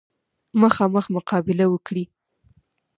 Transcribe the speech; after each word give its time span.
مخامخ 0.61 1.05
مقابله 1.15 1.65
وکړي. 1.73 2.03